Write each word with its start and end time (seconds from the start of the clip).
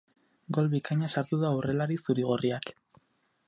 Gol 0.57 0.69
bikaina 0.71 1.11
sartu 1.15 1.39
du 1.43 1.47
aurrelari 1.51 1.99
zuri-gorriak. 2.05 2.77